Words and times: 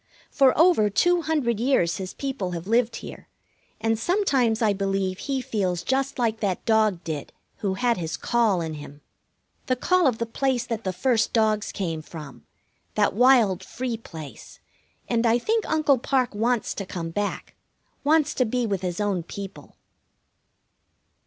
For 0.31 0.57
over 0.57 0.89
two 0.89 1.21
hundred 1.21 1.59
years 1.59 1.97
his 1.97 2.15
people 2.15 2.53
have 2.53 2.65
lived 2.65 2.95
here, 2.95 3.27
and 3.79 3.99
sometimes 3.99 4.59
I 4.59 4.73
believe 4.73 5.19
he 5.19 5.41
feels 5.43 5.83
just 5.83 6.17
like 6.17 6.39
that 6.39 6.65
dog 6.65 7.03
did 7.03 7.31
who 7.57 7.75
had 7.75 7.97
his 7.97 8.17
call 8.17 8.61
in 8.61 8.73
him. 8.73 9.01
The 9.67 9.75
call 9.75 10.07
of 10.07 10.17
the 10.17 10.25
place 10.25 10.65
that 10.65 10.85
the 10.85 10.91
first 10.91 11.33
dogs 11.33 11.71
came 11.71 12.01
from, 12.01 12.47
that 12.95 13.13
wild, 13.13 13.63
free 13.63 13.95
place, 13.95 14.59
and 15.07 15.23
I 15.23 15.37
think 15.37 15.69
Uncle 15.69 15.99
Parke 15.99 16.33
wants 16.33 16.73
to 16.73 16.85
come 16.87 17.11
back, 17.11 17.53
wants 18.03 18.33
to 18.33 18.45
be 18.45 18.65
with 18.65 18.81
his 18.81 18.99
own 18.99 19.21
people. 19.21 19.75